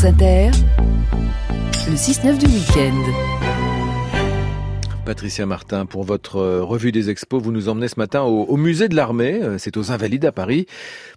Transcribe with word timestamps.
France 0.00 0.14
le 1.86 1.94
6-9 1.94 2.38
du 2.38 2.46
week-end. 2.46 3.49
Patricia 5.04 5.44
Martin, 5.46 5.86
pour 5.86 6.04
votre 6.04 6.36
euh, 6.36 6.62
revue 6.62 6.92
des 6.92 7.10
expos, 7.10 7.42
vous 7.42 7.50
nous 7.52 7.68
emmenez 7.68 7.88
ce 7.88 7.98
matin 7.98 8.22
au, 8.22 8.56
musée 8.56 8.88
de 8.88 8.94
l'armée, 8.94 9.40
euh, 9.42 9.58
c'est 9.58 9.76
aux 9.76 9.90
Invalides 9.92 10.24
à 10.26 10.32
Paris, 10.32 10.66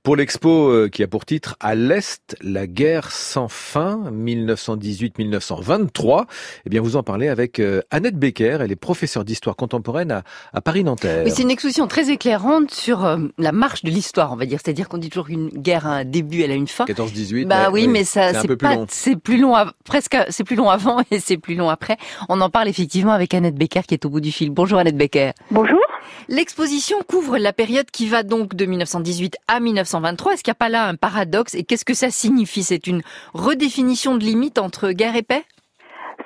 pour 0.04 0.16
l'expo 0.16 0.70
euh, 0.70 0.90
qui 0.90 1.04
a 1.04 1.08
pour 1.08 1.26
titre 1.26 1.58
À 1.60 1.76
l'Est, 1.76 2.38
la 2.42 2.66
guerre 2.66 3.12
sans 3.12 3.50
fin, 3.50 4.10
1918-1923. 4.12 6.24
Eh 6.66 6.70
bien, 6.70 6.82
vous 6.82 6.96
en 6.96 7.04
parlez 7.04 7.28
avec 7.28 7.62
Annette 7.92 8.18
Becker, 8.18 8.60
elle 8.62 8.72
est 8.72 8.78
professeure 8.78 9.26
d'histoire 9.26 9.58
contemporaine 9.58 10.24
à, 10.54 10.62
Paris-Nanterre. 10.62 11.26
Oui, 11.26 11.32
c'est 11.36 11.44
une 11.44 11.52
exposition 11.52 11.88
très 11.88 12.10
éclairante 12.10 12.72
sur 12.72 13.20
la 13.38 13.52
marche 13.52 13.84
de 13.84 13.90
l'histoire, 13.90 14.32
on 14.32 14.38
va 14.38 14.46
dire. 14.46 14.60
C'est-à-dire 14.64 14.88
qu'on 14.88 14.98
dit 14.98 15.10
toujours 15.10 15.28
qu'une 15.28 15.50
guerre 15.50 15.86
a 15.88 15.98
un 15.98 16.06
début, 16.06 16.42
elle 16.42 16.52
a 16.52 16.56
une 16.56 16.68
fin. 16.68 16.86
14-18. 16.86 17.48
Bah 17.48 17.70
oui, 17.72 17.90
mais 17.90 18.06
ça, 18.06 18.42
c'est 18.42 18.56
pas, 18.56 18.78
c'est 18.88 19.18
plus 19.18 19.38
long, 19.38 19.56
presque, 19.84 20.16
c'est 20.30 20.44
plus 20.44 20.56
long 20.56 20.70
avant 20.70 21.02
et 21.12 21.20
c'est 21.20 21.38
plus 21.38 21.56
long 21.56 21.70
après. 21.70 21.98
On 22.30 22.40
en 22.42 22.50
parle 22.50 22.70
effectivement 22.70 23.12
avec 23.12 23.34
Annette 23.34 23.56
Becker 23.56 23.73
qui 23.82 23.94
est 23.94 24.06
au 24.06 24.10
bout 24.10 24.22
du 24.22 24.32
fil. 24.32 24.52
Bonjour 24.52 24.78
Annette 24.80 24.98
Becker. 24.98 25.32
Bonjour. 25.52 25.82
L'exposition 26.30 26.98
couvre 27.08 27.38
la 27.38 27.54
période 27.54 27.90
qui 27.92 28.08
va 28.08 28.24
donc 28.24 28.56
de 28.56 28.66
1918 28.66 29.38
à 29.48 29.60
1923. 29.60 30.34
Est-ce 30.34 30.44
qu'il 30.44 30.52
n'y 30.52 30.58
a 30.58 30.64
pas 30.66 30.70
là 30.70 30.86
un 30.86 30.96
paradoxe 30.96 31.56
et 31.56 31.64
qu'est-ce 31.64 31.86
que 31.86 31.94
ça 31.94 32.10
signifie? 32.12 32.64
C'est 32.64 32.88
une 32.88 33.02
redéfinition 33.34 34.16
de 34.16 34.24
limite 34.24 34.60
entre 34.60 34.92
guerre 34.92 35.16
et 35.16 35.24
paix? 35.24 35.44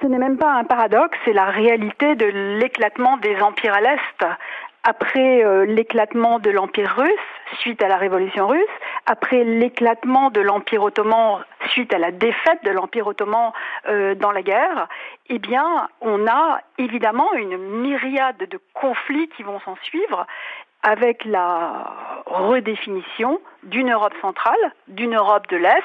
Ce 0.02 0.08
n'est 0.08 0.20
même 0.20 0.38
pas 0.38 0.52
un 0.52 0.64
paradoxe, 0.64 1.18
c'est 1.26 1.34
la 1.34 1.46
réalité 1.46 2.16
de 2.16 2.26
l'éclatement 2.60 3.18
des 3.18 3.38
empires 3.41 3.74
à 3.74 3.82
l'Est 3.82 4.26
après 4.88 5.44
euh, 5.44 5.66
l'éclatement 5.66 6.40
de 6.40 6.50
l'Empire 6.50 6.96
russe 6.98 7.10
suite 7.60 7.82
à 7.84 7.90
la 7.90 7.98
Révolution 7.98 8.48
russe, 8.48 8.64
après 9.05 9.44
l'éclatement 9.44 10.30
de 10.30 10.40
l'Empire 10.40 10.84
ottoman 10.84 11.44
suite 11.67 11.94
à 11.94 11.98
la 11.98 12.12
défaite 12.12 12.63
de 12.63 12.71
l'Empire 12.71 13.07
ottoman 13.07 13.52
euh, 13.88 14.16
dans 14.16 14.31
la 14.31 14.41
guerre, 14.41 14.88
eh 15.30 15.40
bien, 15.40 15.87
on 16.01 16.27
a 16.27 16.59
évidemment 16.77 17.34
une 17.34 17.57
myriade 17.57 18.37
de 18.37 18.59
conflits 18.74 19.29
qui 19.29 19.43
vont 19.43 19.59
s'en 19.62 19.76
suivre 19.84 20.26
avec 20.84 21.26
la 21.26 21.93
redéfinition 22.26 23.41
d'une 23.63 23.91
Europe 23.91 24.13
centrale, 24.21 24.55
d'une 24.87 25.15
Europe 25.15 25.48
de 25.49 25.57
l'Est 25.57 25.84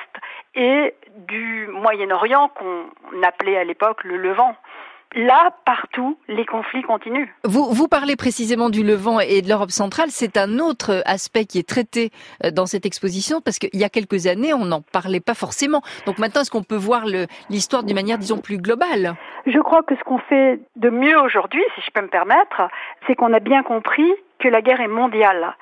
et 0.54 0.94
du 1.16 1.66
Moyen-Orient 1.68 2.48
qu'on 2.48 2.86
appelait 3.22 3.56
à 3.56 3.64
l'époque 3.64 4.04
le 4.04 4.16
Levant 4.16 4.54
là, 5.14 5.50
partout, 5.64 6.18
les 6.28 6.46
conflits 6.46 6.82
continuent. 6.82 7.28
Vous, 7.44 7.72
vous 7.72 7.88
parlez 7.88 8.16
précisément 8.16 8.70
du 8.70 8.82
Levant 8.82 9.20
et 9.20 9.42
de 9.42 9.48
l'Europe 9.48 9.70
centrale. 9.70 10.08
C'est 10.10 10.36
un 10.36 10.58
autre 10.58 11.02
aspect 11.06 11.44
qui 11.44 11.58
est 11.58 11.68
traité 11.68 12.10
euh, 12.44 12.50
dans 12.50 12.66
cette 12.66 12.86
exposition 12.86 13.40
parce 13.40 13.58
qu'il 13.58 13.80
y 13.80 13.84
a 13.84 13.88
quelques 13.88 14.26
années, 14.26 14.54
on 14.54 14.64
n'en 14.64 14.80
parlait 14.80 15.20
pas 15.20 15.34
forcément. 15.34 15.82
Donc 16.06 16.18
maintenant, 16.18 16.42
est-ce 16.42 16.50
qu'on 16.50 16.62
peut 16.62 16.76
voir 16.76 17.04
l'histoire 17.50 17.82
d'une 17.82 17.94
manière, 17.94 18.18
disons, 18.18 18.38
plus 18.38 18.58
globale? 18.58 19.14
Je 19.46 19.58
crois 19.58 19.82
que 19.82 19.96
ce 19.96 20.04
qu'on 20.04 20.18
fait 20.18 20.60
de 20.76 20.90
mieux 20.90 21.18
aujourd'hui, 21.20 21.62
si 21.74 21.82
je 21.82 21.90
peux 21.90 22.02
me 22.02 22.08
permettre, 22.08 22.68
c'est 23.06 23.14
qu'on 23.14 23.32
a 23.32 23.40
bien 23.40 23.62
compris 23.62 24.10
que 24.38 24.48
la 24.48 24.62
guerre 24.62 24.80
est 24.80 24.88
mondiale 24.88 25.56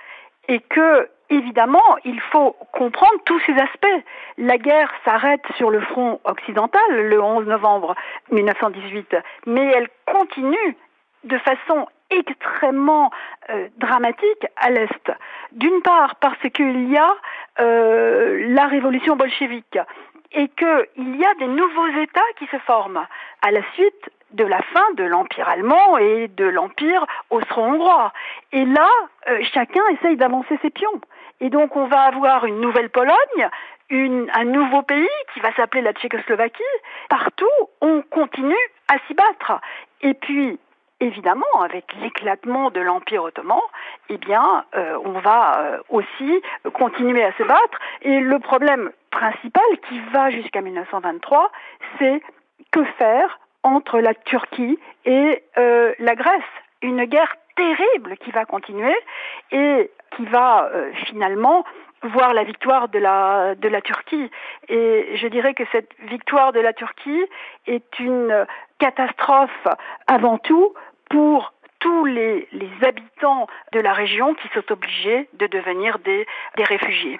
et 0.48 0.60
que 0.60 1.08
évidemment, 1.30 1.96
il 2.04 2.20
faut 2.32 2.56
comprendre 2.72 3.20
tous 3.24 3.40
ces 3.46 3.52
aspects. 3.52 4.04
La 4.38 4.58
guerre 4.58 4.92
s'arrête 5.04 5.44
sur 5.56 5.70
le 5.70 5.80
front 5.80 6.20
occidental 6.24 6.80
le 6.90 7.20
11 7.20 7.46
novembre 7.46 7.94
1918, 8.30 9.16
mais 9.46 9.64
elle 9.74 9.88
continue 10.06 10.76
de 11.24 11.38
façon 11.38 11.86
extrêmement 12.10 13.10
euh, 13.50 13.68
dramatique 13.78 14.46
à 14.56 14.70
l'Est. 14.70 15.12
D'une 15.52 15.80
part 15.82 16.16
parce 16.16 16.42
qu'il 16.54 16.90
y 16.90 16.96
a 16.96 17.14
euh, 17.60 18.48
la 18.48 18.66
révolution 18.66 19.16
bolchevique 19.16 19.78
et 20.32 20.48
qu'il 20.48 21.16
y 21.16 21.24
a 21.24 21.34
des 21.34 21.46
nouveaux 21.46 21.88
États 21.88 22.20
qui 22.38 22.46
se 22.46 22.58
forment 22.58 23.06
à 23.42 23.50
la 23.50 23.60
suite 23.74 24.10
de 24.32 24.44
la 24.44 24.62
fin 24.62 24.92
de 24.94 25.04
l'Empire 25.04 25.48
allemand 25.48 25.98
et 25.98 26.28
de 26.28 26.44
l'Empire 26.44 27.04
austro-hongrois. 27.30 28.12
Et 28.52 28.64
là, 28.64 28.88
euh, 29.28 29.40
chacun 29.52 29.82
essaye 29.92 30.16
d'avancer 30.16 30.58
ses 30.62 30.70
pions. 30.70 31.00
Et 31.40 31.50
donc 31.50 31.76
on 31.76 31.86
va 31.86 32.02
avoir 32.02 32.44
une 32.44 32.60
nouvelle 32.60 32.90
Pologne, 32.90 33.48
une, 33.88 34.30
un 34.34 34.44
nouveau 34.44 34.82
pays 34.82 35.08
qui 35.32 35.40
va 35.40 35.52
s'appeler 35.54 35.82
la 35.82 35.92
Tchécoslovaquie. 35.92 36.62
Partout, 37.08 37.46
on 37.80 38.02
continue 38.02 38.54
à 38.88 38.98
s'y 39.06 39.14
battre. 39.14 39.60
Et 40.02 40.14
puis, 40.14 40.58
évidemment, 41.00 41.62
avec 41.62 41.84
l'éclatement 42.00 42.70
de 42.70 42.80
l'Empire 42.80 43.22
ottoman, 43.22 43.60
eh 44.08 44.18
bien, 44.18 44.64
euh, 44.74 44.98
on 45.04 45.20
va 45.20 45.60
euh, 45.60 45.78
aussi 45.88 46.42
continuer 46.74 47.24
à 47.24 47.32
se 47.34 47.42
battre. 47.44 47.78
Et 48.02 48.20
le 48.20 48.38
problème 48.38 48.90
principal 49.10 49.62
qui 49.88 50.00
va 50.12 50.30
jusqu'à 50.30 50.60
1923, 50.60 51.50
c'est 51.98 52.20
que 52.72 52.84
faire 52.98 53.38
entre 53.62 54.00
la 54.00 54.14
Turquie 54.14 54.78
et 55.04 55.42
la 55.56 56.14
Grèce? 56.14 56.42
Une 56.82 57.04
guerre 57.04 57.34
terrible 57.60 58.16
qui 58.16 58.30
va 58.30 58.44
continuer 58.44 58.96
et 59.52 59.90
qui 60.16 60.24
va 60.26 60.70
euh, 60.72 60.90
finalement 61.06 61.64
voir 62.02 62.32
la 62.32 62.44
victoire 62.44 62.88
de 62.88 62.98
la, 62.98 63.54
de 63.54 63.68
la 63.68 63.82
Turquie. 63.82 64.30
Et 64.68 65.16
je 65.16 65.26
dirais 65.28 65.52
que 65.52 65.64
cette 65.70 65.90
victoire 66.08 66.52
de 66.52 66.60
la 66.60 66.72
Turquie 66.72 67.24
est 67.66 67.98
une 67.98 68.46
catastrophe 68.78 69.66
avant 70.06 70.38
tout 70.38 70.72
pour 71.10 71.52
tous 71.80 72.04
les, 72.06 72.48
les 72.52 72.70
habitants 72.86 73.46
de 73.72 73.80
la 73.80 73.92
région 73.92 74.34
qui 74.34 74.48
sont 74.54 74.72
obligés 74.72 75.28
de 75.38 75.46
devenir 75.46 75.98
des, 75.98 76.26
des 76.56 76.64
réfugiés. 76.64 77.18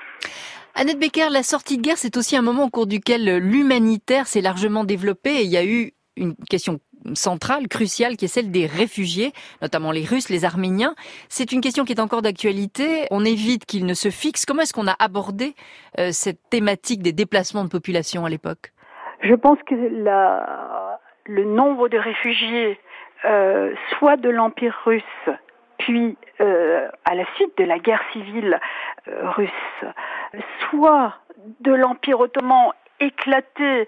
Annette 0.75 0.99
Becker, 0.99 1.29
la 1.31 1.43
sortie 1.43 1.77
de 1.77 1.83
guerre, 1.83 1.99
c'est 1.99 2.17
aussi 2.17 2.37
un 2.37 2.43
moment 2.43 2.65
au 2.65 2.71
cours 2.71 2.87
duquel 2.87 3.39
l'humanitaire 3.39 4.27
s'est 4.27 4.41
largement 4.41 4.85
développé 4.85 5.31
et 5.31 5.43
il 5.43 5.51
y 5.51 5.57
a 5.57 5.65
eu 5.65 5.93
une 6.17 6.35
question 6.49 6.79
centrale, 7.15 7.69
cruciale, 7.69 8.17
qui 8.17 8.27
est 8.27 8.29
celle 8.29 8.51
des 8.51 8.67
réfugiés, 8.67 9.33
notamment 9.63 9.93
les 9.93 10.05
Russes, 10.05 10.29
les 10.29 10.45
Arméniens. 10.45 10.95
C'est 11.29 11.53
une 11.53 11.61
question 11.61 11.85
qui 11.85 11.93
est 11.93 12.01
encore 12.01 12.23
d'actualité. 12.23 13.07
On 13.11 13.25
évite 13.25 13.67
qu'ils 13.67 13.87
ne 13.87 13.95
se 13.95 14.11
fixent. 14.11 14.47
Comment 14.47 14.63
est-ce 14.63 14.73
qu'on 14.73 14.87
a 14.87 14.97
abordé 14.99 15.55
euh, 15.99 16.11
cette 16.13 16.41
thématique 16.51 17.03
des 17.03 17.13
déplacements 17.13 17.65
de 17.65 17.71
population 17.71 18.25
à 18.25 18.29
l'époque? 18.29 18.73
Je 19.23 19.35
pense 19.35 19.59
que 19.67 19.75
le 19.75 21.45
nombre 21.45 21.89
de 21.89 21.99
réfugiés, 21.99 22.79
euh, 23.25 23.75
soit 23.99 24.17
de 24.17 24.31
l'Empire 24.31 24.77
russe, 24.85 25.05
puis 25.79 26.17
euh, 26.41 26.89
à 27.05 27.15
la 27.15 27.25
suite 27.37 27.57
de 27.59 27.65
la 27.65 27.79
guerre 27.79 28.03
civile 28.13 28.59
russe, 29.07 29.51
soit 30.71 31.15
de 31.61 31.73
l'Empire 31.73 32.21
ottoman 32.21 32.71
éclaté 33.01 33.87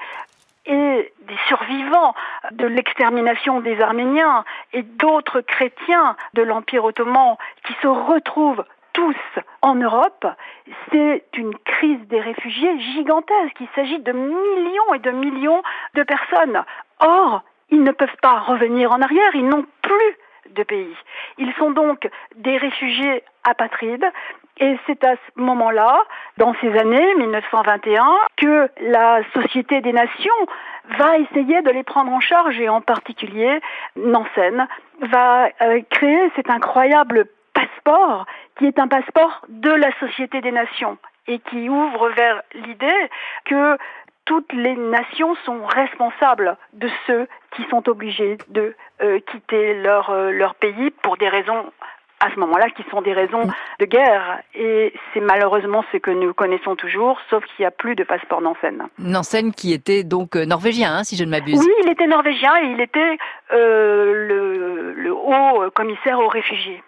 et 0.67 1.13
des 1.21 1.37
survivants 1.49 2.15
de 2.53 2.67
l'extermination 2.67 3.61
des 3.61 3.81
Arméniens 3.81 4.45
et 4.73 4.83
d'autres 4.83 5.41
chrétiens 5.41 6.17
de 6.35 6.43
l'Empire 6.43 6.85
ottoman 6.85 7.37
qui 7.67 7.75
se 7.83 7.89
retrouvent 7.89 8.65
tous 8.93 9.17
en 9.63 9.75
Europe, 9.75 10.27
c'est 10.91 11.25
une 11.37 11.57
crise 11.59 12.07
des 12.09 12.21
réfugiés 12.21 12.79
gigantesque. 12.95 13.57
Il 13.61 13.69
s'agit 13.75 14.01
de 14.01 14.13
millions 14.13 14.95
et 14.95 14.99
de 14.99 15.11
millions 15.11 15.63
de 15.95 16.03
personnes. 16.03 16.63
Or, 17.01 17.43
ils 17.71 17.83
ne 17.83 17.93
peuvent 17.93 18.17
pas 18.21 18.41
revenir 18.41 18.93
en 18.93 19.01
arrière, 19.01 19.35
ils 19.35 19.49
n'ont 19.49 19.67
plus 19.81 20.17
de 20.51 20.63
pays. 20.63 20.97
Ils 21.39 21.53
sont 21.55 21.71
donc 21.71 22.09
des 22.37 22.59
réfugiés 22.59 23.25
apatrides 23.45 24.07
et 24.59 24.77
c'est 24.87 25.03
à 25.05 25.15
ce 25.15 25.41
moment-là, 25.41 26.03
dans 26.39 26.55
ces 26.61 26.77
années 26.79 27.15
1921, 27.17 28.05
que 28.37 28.69
la 28.81 29.21
Société 29.35 29.81
des 29.81 29.93
Nations 29.93 30.31
va 30.99 31.19
essayer 31.19 31.63
de 31.63 31.71
les 31.71 31.83
prendre 31.83 32.13
en 32.13 32.21
charge 32.21 32.59
et 32.59 32.69
en 32.69 32.81
particulier 32.81 33.61
Nansen 33.97 34.67
va 35.01 35.49
euh, 35.61 35.81
créer 35.91 36.31
cet 36.37 36.51
incroyable 36.51 37.27
passeport 37.55 38.27
qui 38.59 38.67
est 38.67 38.79
un 38.79 38.89
passeport 38.89 39.45
de 39.49 39.71
la 39.71 39.93
Société 39.99 40.41
des 40.41 40.53
Nations 40.53 40.99
et 41.29 41.39
qui 41.39 41.69
ouvre 41.69 42.09
vers 42.11 42.43
l'idée 42.55 43.11
que 43.45 43.77
toutes 44.25 44.53
les 44.53 44.77
nations 44.77 45.35
sont 45.45 45.65
responsables 45.67 46.57
de 46.75 46.89
ceux 47.07 47.27
qui 47.57 47.65
sont 47.71 47.89
obligés 47.89 48.39
de 48.49 48.75
euh, 49.03 49.19
quitter 49.31 49.83
euh, 49.85 50.31
leur 50.31 50.55
pays 50.55 50.91
pour 51.03 51.17
des 51.17 51.29
raisons 51.29 51.73
à 52.23 52.31
ce 52.35 52.41
moment-là 52.41 52.71
qui 52.71 52.85
sont 52.91 53.03
des 53.03 53.13
raisons 53.13 53.49
de 53.81 53.85
guerre. 53.85 54.41
Et 54.55 54.93
c'est 55.13 55.21
malheureusement 55.21 55.85
ce 55.93 55.99
que 55.99 56.11
nous 56.11 56.33
connaissons 56.33 56.77
toujours, 56.77 57.19
sauf 57.29 57.45
qu'il 57.45 57.63
n'y 57.65 57.67
a 57.67 57.71
plus 57.71 57.95
de 57.95 58.05
passeport 58.05 58.41
Nansen. 58.41 58.85
Nansen 58.99 59.53
qui 59.53 59.73
était 59.73 60.05
donc 60.05 60.37
euh, 60.37 60.45
norvégien, 60.45 60.97
hein, 60.97 61.05
si 61.05 61.17
je 61.17 61.25
ne 61.25 61.31
m'abuse. 61.31 61.59
Oui, 61.59 61.73
il 61.85 61.91
était 61.91 62.07
norvégien 62.07 62.53
et 62.63 62.67
il 62.67 62.81
était 62.81 63.19
euh, 63.53 64.27
le, 64.29 64.93
le, 64.95 65.13
haut 65.13 65.71
commissaire 65.75 66.19
aux 66.19 66.29
réfugiés. 66.29 66.83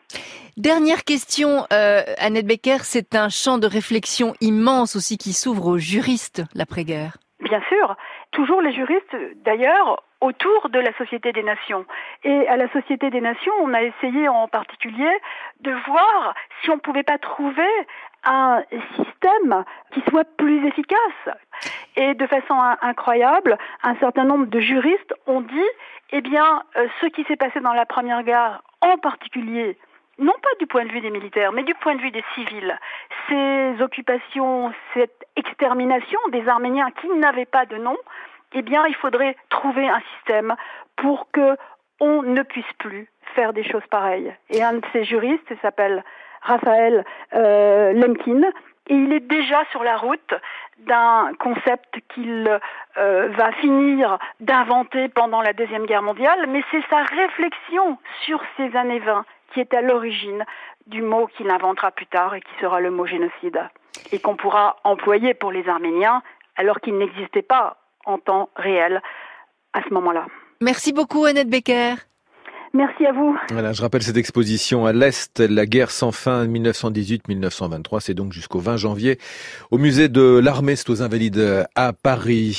Dernière 0.56 1.02
question, 1.02 1.66
euh, 1.72 2.02
Annette 2.19 2.46
Becker, 2.46 2.78
c'est 2.82 3.16
un 3.16 3.28
champ 3.28 3.58
de 3.58 3.66
réflexion 3.66 4.34
immense 4.40 4.94
aussi 4.94 5.19
qui 5.19 5.32
s'ouvre 5.32 5.66
aux 5.66 5.78
juristes 5.78 6.42
l'après-guerre. 6.54 7.16
Bien 7.40 7.60
sûr, 7.69 7.96
toujours 8.31 8.62
les 8.62 8.72
juristes 8.72 9.16
d'ailleurs 9.44 10.02
autour 10.20 10.70
de 10.70 10.78
la 10.78 10.92
Société 10.94 11.32
des 11.32 11.42
Nations. 11.42 11.84
Et 12.22 12.48
à 12.48 12.56
la 12.56 12.69
Société 12.72 13.10
des 13.10 13.20
Nations, 13.20 13.52
on 13.60 13.75
a 13.75 13.82
essayé 13.82 14.28
en 14.28 14.48
particulier 14.48 15.12
de 15.60 15.72
voir 15.86 16.34
si 16.62 16.70
on 16.70 16.76
ne 16.76 16.81
pouvait 16.81 17.02
pas 17.02 17.19
trouver 17.19 17.69
un 18.25 18.62
système 18.96 19.64
qui 19.92 20.00
soit 20.08 20.25
plus 20.36 20.66
efficace. 20.66 21.28
Et 21.96 22.14
de 22.14 22.26
façon 22.26 22.54
incroyable, 22.81 23.58
un 23.82 23.96
certain 23.96 24.25
nombre 24.25 24.46
de 24.46 24.60
juristes 24.60 25.14
ont 25.26 25.42
dit, 25.42 25.69
eh 26.10 26.22
bien, 26.22 26.62
euh, 26.76 26.88
ce 27.00 27.06
qui 27.06 27.25
s'est 27.25 27.36
passé 27.36 27.60
dans 27.60 27.75
la 27.75 27.84
Première 27.84 28.22
Guerre, 28.22 28.62
en 28.81 28.96
particulier, 28.98 29.76
non 30.19 30.32
pas 30.32 30.49
du 30.61 30.66
point 30.66 30.84
de 30.84 30.93
vue 30.93 31.00
des 31.00 31.11
militaires, 31.11 31.52
mais 31.52 31.62
du 31.62 31.75
point 31.75 31.94
de 31.94 32.00
vue 32.00 32.11
des 32.11 32.25
civils, 32.34 32.78
ces 33.28 33.82
occupations, 33.82 34.72
cette 34.94 35.26
extermination 35.37 36.19
des 36.31 36.46
Arméniens 36.49 36.90
qui 37.00 37.08
n'avaient 37.08 37.44
pas 37.46 37.66
de 37.66 37.76
nom, 37.76 37.96
eh 38.52 38.62
bien, 38.62 38.87
il 38.87 38.94
faudrait 38.94 39.37
trouver 39.50 39.88
un 39.88 40.00
système 40.16 40.55
pour 40.96 41.31
que 41.32 41.56
on 42.00 42.22
ne 42.22 42.43
puisse 42.43 42.72
plus 42.78 43.08
faire 43.34 43.52
des 43.52 43.64
choses 43.64 43.87
pareilles. 43.90 44.34
Et 44.50 44.62
un 44.62 44.75
de 44.75 44.87
ces 44.93 45.05
juristes 45.05 45.52
s'appelle 45.62 46.05
Raphaël 46.43 47.05
euh, 47.34 47.93
Lemkin, 47.93 48.43
et 48.88 48.94
il 48.94 49.12
est 49.12 49.20
déjà 49.20 49.64
sur 49.70 49.82
la 49.82 49.96
route 49.96 50.34
d'un 50.78 51.31
concept 51.38 52.00
qu'il 52.12 52.60
euh, 52.99 53.28
va 53.28 53.52
finir 53.52 54.19
d'inventer 54.40 55.08
pendant 55.08 55.40
la 55.40 55.52
Deuxième 55.55 55.87
Guerre 55.87 56.02
mondiale, 56.02 56.46
mais 56.49 56.62
c'est 56.70 56.84
sa 56.90 57.02
réflexion 57.02 57.96
sur 58.25 58.43
ces 58.56 58.76
années 58.76 58.99
20 58.99 59.25
qui 59.55 59.61
est 59.61 59.73
à 59.73 59.81
l'origine 59.81 60.45
du 60.87 61.01
mot 61.01 61.29
qu'il 61.37 61.49
inventera 61.49 61.93
plus 61.93 62.06
tard 62.06 62.35
et 62.35 62.41
qui 62.41 62.51
sera 62.61 62.81
le 62.81 62.91
mot 62.91 63.06
génocide, 63.06 63.61
et 64.12 64.19
qu'on 64.19 64.37
pourra 64.37 64.77
employer 64.85 65.33
pour 65.33 65.53
les 65.53 65.67
Arméniens 65.69 66.23
alors 66.56 66.81
qu'il 66.81 66.99
n'existait 66.99 67.43
pas 67.43 67.79
en 68.05 68.19
temps 68.19 68.51
réel 68.56 69.01
à 69.73 69.81
ce 69.89 69.95
moment-là. 69.95 70.27
Merci 70.61 70.93
beaucoup 70.93 71.25
Annette 71.25 71.49
Becker. 71.49 71.95
Merci 72.75 73.06
à 73.06 73.12
vous. 73.12 73.39
Voilà, 73.51 73.73
je 73.73 73.81
rappelle 73.83 74.03
cette 74.03 74.17
exposition 74.17 74.85
à 74.85 74.93
l'Est, 74.93 75.39
la 75.39 75.65
guerre 75.65 75.93
sans 75.93 76.11
fin 76.11 76.45
1918-1923, 76.45 78.01
c'est 78.01 78.15
donc 78.15 78.33
jusqu'au 78.33 78.59
20 78.59 78.77
janvier 78.79 79.19
au 79.71 79.79
musée 79.79 80.09
de 80.09 80.41
l'armée, 80.43 80.75
c'est 80.75 80.91
aux 80.91 81.01
Invalides 81.01 81.67
à 81.77 81.93
Paris. 81.93 82.55